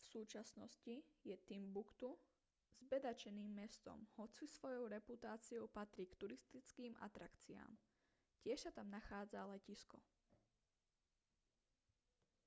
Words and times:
súčasnosti 0.12 0.94
je 1.28 1.36
timbuktu 1.50 2.08
zbedačeným 2.82 3.50
mestom 3.60 3.98
hoci 4.18 4.44
svojou 4.56 4.84
reputáciou 4.96 5.64
patrí 5.78 6.04
k 6.08 6.16
turistickým 6.22 6.92
atrakciám 7.08 7.68
tiež 8.42 8.58
sa 8.64 8.70
tam 8.76 8.88
nachádza 8.98 9.40
letisko 9.52 9.98